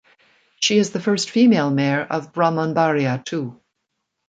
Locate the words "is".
0.79-0.89